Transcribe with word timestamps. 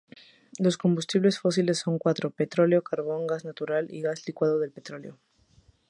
Los 0.57 0.79
combustibles 0.79 1.37
fósiles 1.37 1.77
son 1.77 1.99
cuatro: 1.99 2.31
petróleo, 2.31 2.81
carbón, 2.81 3.27
gas 3.27 3.45
natural 3.45 3.85
y 3.91 4.01
gas 4.01 4.25
licuado 4.25 4.57
del 4.57 4.71
petróleo. 4.71 5.19